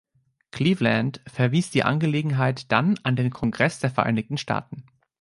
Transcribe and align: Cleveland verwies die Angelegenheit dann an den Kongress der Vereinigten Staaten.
Cleveland 0.49 1.21
verwies 1.27 1.69
die 1.69 1.83
Angelegenheit 1.83 2.71
dann 2.71 2.97
an 3.03 3.15
den 3.15 3.29
Kongress 3.29 3.77
der 3.77 3.91
Vereinigten 3.91 4.37
Staaten. 4.39 4.83